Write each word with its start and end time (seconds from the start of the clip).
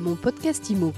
Mon 0.00 0.16
podcast 0.16 0.70
IMO. 0.70 0.94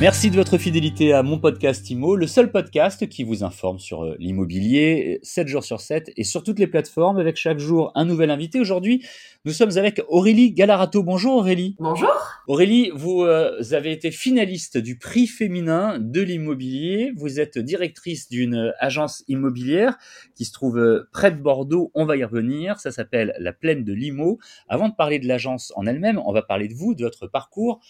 Merci 0.00 0.30
de 0.30 0.36
votre 0.36 0.58
fidélité 0.58 1.12
à 1.12 1.24
mon 1.24 1.40
podcast 1.40 1.90
IMO, 1.90 2.14
le 2.14 2.28
seul 2.28 2.52
podcast 2.52 3.08
qui 3.08 3.24
vous 3.24 3.42
informe 3.42 3.80
sur 3.80 4.04
euh, 4.04 4.14
l'immobilier 4.20 5.18
7 5.24 5.48
jours 5.48 5.64
sur 5.64 5.80
7 5.80 6.12
et 6.16 6.22
sur 6.22 6.44
toutes 6.44 6.60
les 6.60 6.68
plateformes 6.68 7.18
avec 7.18 7.34
chaque 7.34 7.58
jour 7.58 7.90
un 7.96 8.04
nouvel 8.04 8.30
invité. 8.30 8.60
Aujourd'hui, 8.60 9.04
nous 9.44 9.50
sommes 9.52 9.76
avec 9.76 10.00
Aurélie 10.06 10.52
Galarato. 10.52 11.02
Bonjour 11.02 11.34
Aurélie. 11.34 11.74
Bonjour. 11.80 12.12
Aurélie, 12.46 12.92
vous 12.94 13.24
euh, 13.24 13.60
avez 13.72 13.90
été 13.90 14.12
finaliste 14.12 14.78
du 14.78 14.96
prix 14.98 15.26
féminin 15.26 15.98
de 15.98 16.20
l'immobilier. 16.20 17.12
Vous 17.16 17.40
êtes 17.40 17.58
directrice 17.58 18.28
d'une 18.28 18.72
agence 18.78 19.24
immobilière 19.26 19.98
qui 20.36 20.44
se 20.44 20.52
trouve 20.52 20.78
euh, 20.78 21.08
près 21.10 21.32
de 21.32 21.38
Bordeaux. 21.38 21.90
On 21.94 22.04
va 22.04 22.16
y 22.16 22.22
revenir. 22.22 22.78
Ça 22.78 22.92
s'appelle 22.92 23.34
La 23.40 23.52
Plaine 23.52 23.82
de 23.82 23.94
Limo. 23.94 24.38
Avant 24.68 24.90
de 24.90 24.94
parler 24.94 25.18
de 25.18 25.26
l'agence 25.26 25.72
en 25.74 25.86
elle-même, 25.86 26.22
on 26.24 26.32
va 26.32 26.42
parler 26.42 26.68
de 26.68 26.74
vous, 26.74 26.94
de 26.94 27.02
votre 27.02 27.26
parcours. 27.26 27.80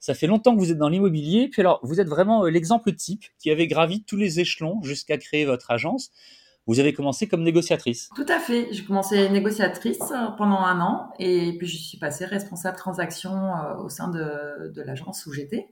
Ça 0.00 0.14
fait 0.14 0.26
longtemps 0.26 0.54
que 0.54 0.60
vous 0.60 0.72
êtes 0.72 0.78
dans 0.78 0.88
l'immobilier. 0.88 1.48
Puis 1.48 1.60
alors, 1.60 1.78
vous 1.82 2.00
êtes 2.00 2.08
vraiment 2.08 2.44
euh, 2.44 2.50
l'exemple 2.50 2.92
type 2.94 3.24
qui 3.38 3.50
avait 3.50 3.66
gravi 3.66 4.02
tous 4.02 4.16
les 4.16 4.40
échelons 4.40 4.82
jusqu'à 4.82 5.18
créer 5.18 5.44
votre 5.44 5.70
agence. 5.70 6.10
Vous 6.66 6.80
avez 6.80 6.92
commencé 6.92 7.28
comme 7.28 7.42
négociatrice. 7.42 8.08
Tout 8.16 8.26
à 8.28 8.38
fait. 8.38 8.68
J'ai 8.70 8.84
commencé 8.84 9.28
négociatrice 9.28 10.00
euh, 10.12 10.30
pendant 10.38 10.60
un 10.60 10.80
an 10.80 11.10
et 11.18 11.56
puis 11.58 11.66
je 11.66 11.76
suis 11.76 11.98
passée 11.98 12.24
responsable 12.24 12.78
transaction 12.78 13.32
euh, 13.32 13.76
au 13.84 13.88
sein 13.90 14.08
de, 14.08 14.68
de 14.68 14.82
l'agence 14.82 15.26
où 15.26 15.32
j'étais. 15.32 15.68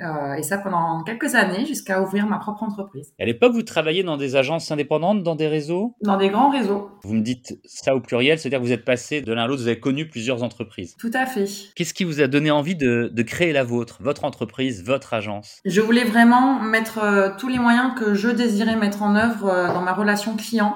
Euh, 0.00 0.34
et 0.34 0.42
ça 0.42 0.58
pendant 0.58 1.04
quelques 1.04 1.34
années 1.36 1.66
jusqu'à 1.66 2.02
ouvrir 2.02 2.26
ma 2.26 2.38
propre 2.38 2.64
entreprise. 2.64 3.12
À 3.20 3.24
l'époque, 3.24 3.52
vous 3.52 3.62
travailliez 3.62 4.02
dans 4.02 4.16
des 4.16 4.34
agences 4.34 4.70
indépendantes, 4.70 5.22
dans 5.22 5.36
des 5.36 5.46
réseaux? 5.46 5.94
Dans 6.02 6.16
des 6.16 6.30
grands 6.30 6.50
réseaux. 6.50 6.90
Vous 7.04 7.14
me 7.14 7.22
dites 7.22 7.58
ça 7.64 7.94
au 7.94 8.00
pluriel, 8.00 8.38
c'est-à-dire 8.38 8.58
que 8.58 8.64
vous 8.64 8.72
êtes 8.72 8.84
passé 8.84 9.20
de 9.20 9.32
l'un 9.32 9.44
à 9.44 9.46
l'autre, 9.46 9.62
vous 9.62 9.68
avez 9.68 9.78
connu 9.78 10.08
plusieurs 10.08 10.42
entreprises. 10.42 10.96
Tout 10.98 11.12
à 11.14 11.26
fait. 11.26 11.46
Qu'est-ce 11.76 11.94
qui 11.94 12.04
vous 12.04 12.20
a 12.20 12.26
donné 12.26 12.50
envie 12.50 12.74
de, 12.74 13.10
de 13.12 13.22
créer 13.22 13.52
la 13.52 13.62
vôtre, 13.62 13.98
votre 14.00 14.24
entreprise, 14.24 14.84
votre 14.84 15.14
agence? 15.14 15.60
Je 15.64 15.80
voulais 15.80 16.04
vraiment 16.04 16.58
mettre 16.58 16.98
euh, 16.98 17.30
tous 17.38 17.48
les 17.48 17.58
moyens 17.58 17.92
que 17.96 18.14
je 18.14 18.28
désirais 18.28 18.76
mettre 18.76 19.02
en 19.02 19.14
œuvre 19.14 19.48
euh, 19.48 19.68
dans 19.68 19.82
ma 19.82 19.92
relation 19.92 20.36
client. 20.36 20.74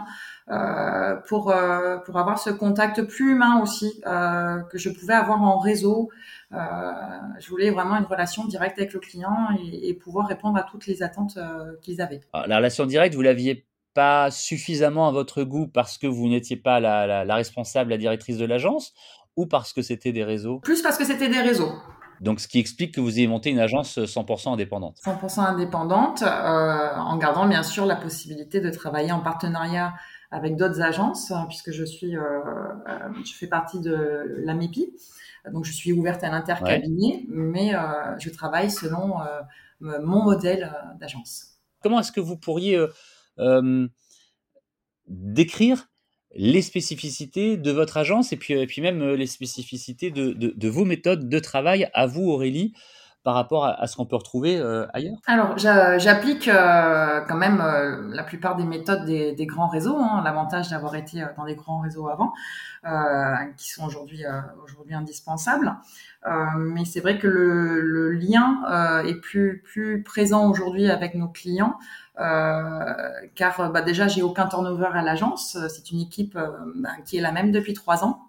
Euh, 0.50 1.16
pour 1.28 1.50
euh, 1.50 1.98
pour 1.98 2.16
avoir 2.16 2.38
ce 2.38 2.48
contact 2.48 3.02
plus 3.02 3.32
humain 3.32 3.60
aussi 3.60 4.00
euh, 4.06 4.60
que 4.70 4.78
je 4.78 4.88
pouvais 4.88 5.12
avoir 5.12 5.42
en 5.42 5.58
réseau. 5.58 6.08
Je 6.50 7.50
voulais 7.50 7.70
vraiment 7.70 7.96
une 7.96 8.06
relation 8.06 8.46
directe 8.46 8.78
avec 8.78 8.94
le 8.94 9.00
client 9.00 9.48
et, 9.60 9.90
et 9.90 9.94
pouvoir 9.94 10.26
répondre 10.26 10.56
à 10.56 10.62
toutes 10.62 10.86
les 10.86 11.02
attentes 11.02 11.38
qu'ils 11.82 12.00
avaient. 12.00 12.20
Alors, 12.32 12.46
La 12.46 12.56
relation 12.56 12.86
directe, 12.86 13.14
vous 13.14 13.20
l'aviez 13.20 13.66
pas 13.92 14.30
suffisamment 14.30 15.08
à 15.08 15.12
votre 15.12 15.42
goût 15.42 15.66
parce 15.66 15.98
que 15.98 16.06
vous 16.06 16.28
n'étiez 16.28 16.56
pas 16.56 16.80
la, 16.80 17.06
la, 17.06 17.24
la 17.26 17.34
responsable, 17.34 17.90
la 17.90 17.98
directrice 17.98 18.38
de 18.38 18.46
l'agence, 18.46 18.94
ou 19.36 19.44
parce 19.44 19.74
que 19.74 19.82
c'était 19.82 20.12
des 20.12 20.24
réseaux? 20.24 20.60
Plus 20.60 20.80
parce 20.80 20.96
que 20.96 21.04
c'était 21.04 21.28
des 21.28 21.40
réseaux. 21.40 21.72
Donc, 22.20 22.40
ce 22.40 22.48
qui 22.48 22.58
explique 22.58 22.94
que 22.94 23.00
vous 23.00 23.18
ayez 23.18 23.28
monté 23.28 23.50
une 23.50 23.60
agence 23.60 23.98
100% 23.98 24.52
indépendante. 24.52 24.98
100% 25.04 25.40
indépendante, 25.40 26.22
euh, 26.22 26.96
en 26.96 27.16
gardant 27.16 27.46
bien 27.46 27.62
sûr 27.62 27.86
la 27.86 27.96
possibilité 27.96 28.60
de 28.60 28.70
travailler 28.70 29.12
en 29.12 29.20
partenariat 29.20 29.94
avec 30.30 30.56
d'autres 30.56 30.82
agences, 30.82 31.30
hein, 31.30 31.46
puisque 31.48 31.72
je 31.72 31.84
suis, 31.84 32.16
euh, 32.16 32.22
euh, 32.22 33.08
je 33.24 33.32
fais 33.32 33.46
partie 33.46 33.80
de 33.80 34.36
l'AMEPI, 34.44 34.92
donc 35.52 35.64
je 35.64 35.72
suis 35.72 35.92
ouverte 35.92 36.22
à 36.22 36.30
l'intercabinet, 36.30 37.24
mais 37.28 37.74
euh, 37.74 38.18
je 38.18 38.28
travaille 38.30 38.70
selon 38.70 39.14
mon 39.80 40.22
modèle 40.22 40.72
d'agence. 41.00 41.58
Comment 41.82 42.00
est-ce 42.00 42.12
que 42.12 42.20
vous 42.20 42.36
pourriez 42.36 42.78
décrire 45.06 45.88
les 46.34 46.60
spécificités 46.60 47.56
de 47.56 47.70
votre 47.70 47.96
agence 47.96 48.32
et 48.32 48.36
puis, 48.36 48.82
même 48.82 49.14
les 49.14 49.26
spécificités 49.26 50.10
de 50.10 50.68
vos 50.68 50.84
méthodes 50.84 51.28
de 51.28 51.38
travail 51.38 51.88
à 51.94 52.06
vous, 52.06 52.28
Aurélie, 52.28 52.74
par 53.28 53.34
rapport 53.34 53.66
à, 53.66 53.86
ce 53.86 53.94
qu'on 53.94 54.06
peut 54.06 54.16
retrouver 54.16 54.56
euh, 54.56 54.86
ailleurs? 54.94 55.18
Alors, 55.26 55.58
j'a- 55.58 55.98
j'applique 55.98 56.48
euh, 56.48 57.20
quand 57.28 57.36
même 57.36 57.60
euh, 57.60 58.08
la 58.08 58.22
plupart 58.22 58.56
des 58.56 58.64
méthodes 58.64 59.04
des, 59.04 59.46
grands 59.46 59.68
réseaux. 59.68 59.98
Hein, 59.98 60.22
L'avantage 60.24 60.70
d'avoir 60.70 60.94
été 60.94 61.22
dans 61.36 61.44
des 61.44 61.54
grands 61.54 61.80
réseaux 61.80 62.08
avant, 62.08 62.32
qui 63.58 63.70
sont 63.70 63.84
aujourd'hui 63.84 64.24
aujourd'hui 64.64 64.94
indispensables. 64.94 65.76
Mais 66.56 66.86
c'est 66.86 67.00
vrai 67.00 67.18
que 67.18 67.26
le, 67.26 68.12
lien 68.12 68.62
est 69.04 69.20
plus 69.20 69.62
plus 69.62 70.02
présent 70.02 70.48
aujourd'hui 70.48 70.90
avec 70.90 71.14
nos 71.14 71.28
clients, 71.28 71.78
car 72.16 73.70
bah, 73.70 73.82
déjà 73.82 74.08
j'ai 74.08 74.22
aucun 74.22 74.46
turnover 74.46 74.88
à 74.94 75.02
l'agence. 75.02 75.58
C'est 75.68 75.90
une 75.90 76.00
équipe 76.00 76.38
bah, 76.76 76.92
qui 77.04 77.18
est 77.18 77.20
la 77.20 77.32
même 77.32 77.52
depuis 77.52 77.74
trois 77.74 78.04
ans. 78.04 78.22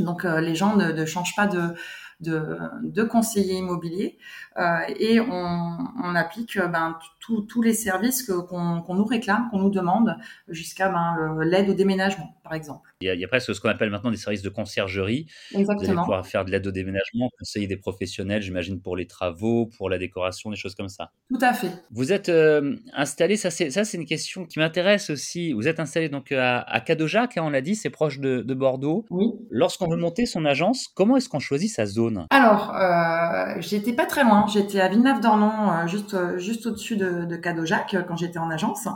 Donc 0.00 0.24
les 0.24 0.56
gens 0.56 0.74
ne 0.74 1.04
changent 1.04 1.36
pas 1.36 1.46
de, 1.46 1.72
de, 2.20 2.58
de 2.82 3.02
conseiller 3.02 3.54
immobilier 3.54 4.18
euh, 4.58 4.78
et 4.98 5.20
on, 5.20 5.78
on 6.04 6.14
applique 6.14 6.56
euh, 6.56 6.68
ben, 6.68 6.98
tous 7.20 7.62
les 7.62 7.74
services 7.74 8.24
qu'on 8.24 8.94
nous 8.94 9.04
réclame, 9.04 9.48
qu'on 9.50 9.58
nous 9.58 9.70
demande, 9.70 10.16
jusqu'à 10.48 10.88
ben, 10.88 11.38
l'aide 11.42 11.70
au 11.70 11.74
déménagement, 11.74 12.34
par 12.50 12.56
exemple. 12.56 12.90
il 13.00 13.06
y, 13.06 13.10
a, 13.10 13.14
il 13.14 13.20
y 13.20 13.24
a 13.24 13.28
presque 13.28 13.54
ce 13.54 13.60
qu'on 13.60 13.68
appelle 13.68 13.90
maintenant 13.90 14.10
des 14.10 14.16
services 14.16 14.42
de 14.42 14.48
conciergerie. 14.48 15.26
Vous 15.52 15.58
allez 15.58 15.62
Exactement. 15.62 16.02
pouvoir 16.02 16.26
faire 16.26 16.44
de 16.44 16.50
l'aide 16.50 16.66
au 16.66 16.72
déménagement, 16.72 17.30
conseiller 17.38 17.68
des 17.68 17.76
professionnels, 17.76 18.42
j'imagine, 18.42 18.80
pour 18.80 18.96
les 18.96 19.06
travaux, 19.06 19.66
pour 19.78 19.88
la 19.88 19.98
décoration, 19.98 20.50
des 20.50 20.56
choses 20.56 20.74
comme 20.74 20.88
ça. 20.88 21.12
Tout 21.32 21.38
à 21.40 21.52
fait. 21.52 21.70
Vous 21.92 22.12
êtes 22.12 22.28
euh, 22.28 22.74
installé, 22.92 23.36
ça 23.36 23.50
c'est 23.50 23.70
ça 23.70 23.84
c'est 23.84 23.96
une 23.98 24.04
question 24.06 24.46
qui 24.46 24.58
m'intéresse 24.58 25.10
aussi. 25.10 25.52
Vous 25.52 25.68
êtes 25.68 25.78
installé 25.78 26.08
donc 26.08 26.32
à, 26.32 26.60
à 26.62 26.80
Cadojac, 26.80 27.36
hein, 27.38 27.42
on 27.44 27.50
l'a 27.50 27.60
dit, 27.60 27.76
c'est 27.76 27.90
proche 27.90 28.18
de, 28.18 28.40
de 28.40 28.54
Bordeaux. 28.54 29.06
Oui. 29.10 29.26
Lorsqu'on 29.50 29.88
veut 29.88 29.96
monter 29.96 30.26
son 30.26 30.44
agence, 30.44 30.88
comment 30.88 31.16
est-ce 31.16 31.28
qu'on 31.28 31.38
choisit 31.38 31.70
sa 31.70 31.86
zone? 31.86 32.26
Alors, 32.30 32.74
euh, 32.74 33.54
j'étais 33.60 33.92
pas 33.92 34.06
très 34.06 34.24
loin. 34.24 34.46
J'étais 34.52 34.80
à 34.80 34.88
Villeneuve-d'Ornon, 34.88 35.70
euh, 35.70 35.86
juste 35.86 36.16
juste 36.38 36.66
au-dessus 36.66 36.96
de, 36.96 37.24
de 37.24 37.36
Cadojac, 37.36 37.96
quand 38.08 38.16
j'étais 38.16 38.38
en 38.38 38.50
agence. 38.50 38.88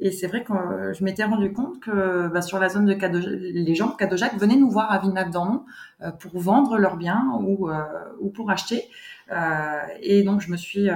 Et 0.00 0.10
c'est 0.10 0.26
vrai 0.26 0.42
que 0.42 0.52
euh, 0.52 0.94
je 0.94 1.04
m'étais 1.04 1.24
rendu 1.24 1.52
compte 1.52 1.78
que 1.80 2.28
bah, 2.28 2.40
sur 2.40 2.58
la 2.58 2.70
zone 2.70 2.86
de 2.86 2.94
Cadojac, 2.94 3.32
les 3.38 3.74
gens 3.74 3.90
de 3.90 3.96
Cadojac 3.96 4.34
venaient 4.38 4.56
nous 4.56 4.70
voir 4.70 4.90
à 4.90 4.98
Villeneuve-d'Ornon 4.98 5.64
euh, 6.00 6.10
pour 6.10 6.40
vendre 6.40 6.78
leurs 6.78 6.96
biens 6.96 7.38
ou 7.40 7.68
euh, 7.68 7.82
ou 8.18 8.30
pour 8.30 8.50
acheter. 8.50 8.84
Et 10.00 10.24
donc, 10.24 10.40
je 10.40 10.50
me 10.50 10.56
suis 10.56 10.88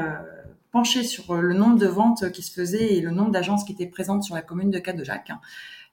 euh, 0.74 0.78
penchée 0.78 1.02
sur 1.04 1.34
le 1.34 1.54
nombre 1.54 1.78
de 1.78 1.86
ventes 1.86 2.30
qui 2.32 2.42
se 2.42 2.52
faisaient 2.52 2.94
et 2.94 3.00
le 3.00 3.10
nombre 3.10 3.30
d'agences 3.30 3.64
qui 3.64 3.72
étaient 3.72 3.86
présentes 3.86 4.22
sur 4.24 4.34
la 4.34 4.42
commune 4.42 4.70
de 4.70 4.78
Cadojac. 4.78 5.30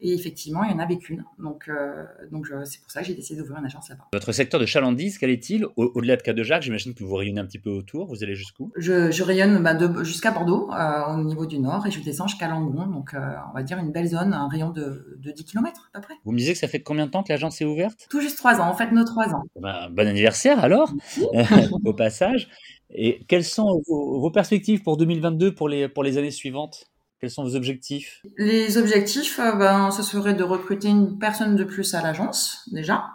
Et 0.03 0.15
effectivement, 0.15 0.63
il 0.63 0.69
n'y 0.69 0.73
en 0.73 0.79
avait 0.83 0.97
qu'une. 0.97 1.23
Donc, 1.37 1.65
euh, 1.69 2.03
donc 2.31 2.47
c'est 2.65 2.81
pour 2.81 2.89
ça 2.89 3.01
que 3.01 3.05
j'ai 3.07 3.13
décidé 3.13 3.39
d'ouvrir 3.39 3.59
une 3.59 3.65
agence 3.67 3.87
là-bas. 3.89 4.07
Votre 4.13 4.31
secteur 4.31 4.59
de 4.59 4.65
chalandise, 4.65 5.19
quel 5.19 5.29
est-il? 5.29 5.65
Au- 5.75 5.91
Au-delà 5.93 6.15
de 6.17 6.23
Cadojac, 6.23 6.63
j'imagine 6.63 6.95
que 6.95 7.03
vous 7.03 7.13
rayonnez 7.15 7.39
un 7.39 7.45
petit 7.45 7.59
peu 7.59 7.69
autour, 7.69 8.07
vous 8.07 8.23
allez 8.23 8.33
jusqu'où? 8.33 8.71
Je, 8.75 9.11
je 9.11 9.21
rayonne 9.23 9.61
bah, 9.61 9.77
jusqu'à 10.03 10.31
Bordeaux, 10.31 10.71
euh, 10.73 11.13
au 11.13 11.23
niveau 11.23 11.45
du 11.45 11.59
nord, 11.59 11.85
et 11.85 11.91
je 11.91 12.01
descends 12.01 12.25
jusqu'à 12.25 12.47
Langon. 12.47 12.87
Donc, 12.87 13.13
euh, 13.13 13.19
on 13.51 13.53
va 13.53 13.61
dire 13.61 13.77
une 13.77 13.91
belle 13.91 14.07
zone, 14.07 14.33
un 14.33 14.47
rayon 14.47 14.71
de, 14.71 15.17
de 15.19 15.31
10 15.31 15.45
km 15.45 15.91
à 15.93 15.99
peu 15.99 16.05
près. 16.07 16.15
Vous 16.25 16.31
me 16.31 16.37
disiez 16.39 16.53
que 16.53 16.59
ça 16.59 16.67
fait 16.67 16.81
combien 16.81 17.05
de 17.05 17.11
temps 17.11 17.21
que 17.21 17.31
l'agence 17.31 17.61
est 17.61 17.65
ouverte? 17.65 18.07
Tout 18.09 18.21
juste 18.21 18.37
trois 18.37 18.59
ans, 18.59 18.67
en 18.69 18.73
fait, 18.73 18.91
nos 18.91 19.03
trois 19.03 19.27
ans. 19.35 19.43
Ben, 19.61 19.87
Bon 19.91 20.07
anniversaire 20.07 20.63
alors, 20.63 20.91
au 21.85 21.93
passage. 21.93 22.49
Et 22.93 23.23
quelles 23.27 23.45
sont 23.45 23.81
vos, 23.87 24.31
perspectives 24.31 24.83
pour 24.83 24.97
2022, 24.97 25.53
pour 25.53 25.69
les, 25.69 25.87
pour 25.87 26.03
les 26.03 26.17
années 26.17 26.31
suivantes? 26.31 26.87
Quels 27.19 27.29
sont 27.29 27.43
vos 27.43 27.55
objectifs? 27.55 28.21
Les 28.37 28.77
objectifs, 28.77 29.39
euh, 29.39 29.53
ben, 29.53 29.91
ce 29.91 30.01
serait 30.01 30.33
de 30.33 30.43
recruter 30.43 30.89
une 30.89 31.19
personne 31.19 31.55
de 31.55 31.63
plus 31.63 31.93
à 31.93 32.01
l'agence, 32.01 32.67
déjà. 32.71 33.11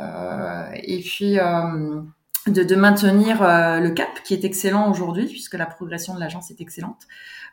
Euh, 0.00 0.66
et 0.74 1.00
puis, 1.00 1.38
euh, 1.38 2.02
de, 2.46 2.62
de 2.62 2.74
maintenir 2.76 3.42
euh, 3.42 3.80
le 3.80 3.90
cap, 3.90 4.22
qui 4.24 4.34
est 4.34 4.44
excellent 4.44 4.90
aujourd'hui, 4.90 5.26
puisque 5.26 5.54
la 5.54 5.66
progression 5.66 6.14
de 6.14 6.20
l'agence 6.20 6.50
est 6.50 6.60
excellente. 6.60 7.02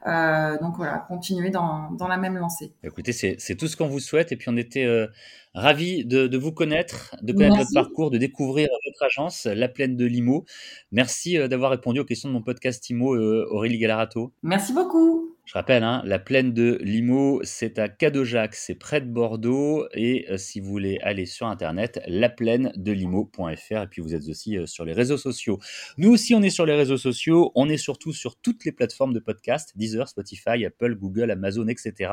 Euh, 0.06 0.58
donc 0.59 0.76
voilà, 0.76 1.06
continuer 1.08 1.50
dans, 1.50 1.92
dans 1.92 2.08
la 2.08 2.18
même 2.18 2.38
lancée. 2.38 2.74
Écoutez, 2.84 3.14
c'est 3.14 3.56
tout 3.56 3.68
ce 3.68 3.78
qu'on 3.78 3.88
vous 3.88 4.00
souhaite 4.00 4.32
et 4.32 4.36
puis 4.36 4.50
on 4.50 4.58
était 4.58 4.84
euh, 4.84 5.08
ravis 5.53 6.03
de, 6.06 6.28
de 6.28 6.38
vous 6.38 6.52
connaître, 6.52 7.16
de 7.22 7.32
connaître 7.32 7.56
Merci. 7.56 7.74
votre 7.74 7.88
parcours, 7.88 8.12
de 8.12 8.18
découvrir 8.18 8.67
votre 8.85 9.03
agence, 9.03 9.46
La 9.46 9.70
Plaine 9.70 9.96
de 9.96 10.06
Limo. 10.06 10.46
Merci 10.91 11.38
d'avoir 11.47 11.72
répondu 11.72 12.00
aux 12.00 12.06
questions 12.06 12.29
de 12.29 12.34
mon 12.34 12.41
podcast 12.41 12.90
Imo, 12.90 13.16
Aurélie 13.16 13.78
Galarato. 13.78 14.34
Merci 14.44 14.73
beaucoup. 14.73 15.33
Je 15.45 15.53
rappelle, 15.55 15.84
hein, 15.84 16.01
la 16.05 16.19
plaine 16.19 16.53
de 16.53 16.79
Limo, 16.81 17.41
c'est 17.43 17.78
à 17.78 17.90
Cadojac, 17.90 18.55
c'est 18.55 18.75
près 18.75 19.01
de 19.01 19.07
Bordeaux. 19.07 19.85
Et 19.93 20.25
euh, 20.29 20.37
si 20.37 20.61
vous 20.61 20.69
voulez 20.69 20.99
aller 21.01 21.25
sur 21.25 21.47
Internet, 21.47 22.01
laplainedelimo.fr. 22.07 23.81
Et 23.81 23.87
puis 23.87 24.01
vous 24.01 24.16
êtes 24.16 24.29
aussi 24.29 24.57
euh, 24.57 24.66
sur 24.66 24.85
les 24.85 24.93
réseaux 24.93 25.17
sociaux. 25.17 25.59
Nous 25.97 26.09
aussi, 26.09 26.34
on 26.34 26.41
est 26.41 26.49
sur 26.49 26.66
les 26.66 26.75
réseaux 26.75 26.97
sociaux. 26.97 27.51
On 27.55 27.67
est 27.67 27.78
surtout 27.78 28.13
sur 28.13 28.37
toutes 28.37 28.63
les 28.63 28.72
plateformes 28.72 29.13
de 29.13 29.19
podcast, 29.19 29.73
Deezer, 29.75 30.07
Spotify, 30.07 30.66
Apple, 30.66 30.95
Google, 30.95 31.29
Amazon, 31.29 31.67
etc. 31.67 32.11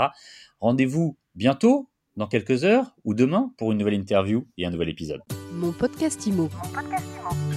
Rendez-vous 0.59 1.17
bientôt, 1.37 1.89
dans 2.17 2.27
quelques 2.27 2.65
heures 2.65 2.97
ou 3.05 3.15
demain, 3.15 3.53
pour 3.59 3.71
une 3.71 3.79
nouvelle 3.79 3.95
interview 3.95 4.49
et 4.59 4.67
un 4.67 4.71
nouvel 4.71 4.89
épisode. 4.89 5.21
Mon 5.53 5.71
podcast 5.71 6.27
IMO. 6.27 6.51
Mon 6.53 6.69
podcast 6.73 7.07
Imo. 7.17 7.50